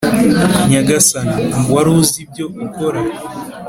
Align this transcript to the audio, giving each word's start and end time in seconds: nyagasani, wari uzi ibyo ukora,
nyagasani, 0.69 1.41
wari 1.73 1.89
uzi 1.99 2.17
ibyo 2.23 2.45
ukora, 2.65 3.01